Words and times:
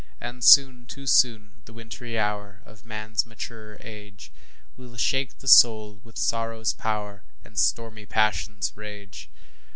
And 0.19 0.43
soon, 0.43 0.87
too 0.87 1.05
soon, 1.05 1.61
the 1.65 1.73
wintry 1.73 2.17
hour 2.17 2.63
Of 2.65 2.87
man's 2.87 3.23
maturer 3.27 3.77
age 3.81 4.31
Will 4.75 4.97
shake 4.97 5.37
the 5.37 5.47
soul 5.47 6.01
with 6.03 6.17
sorrow's 6.17 6.73
power, 6.73 7.23
And 7.45 7.55
stormy 7.55 8.07
passion's 8.07 8.75
rage. 8.75 9.29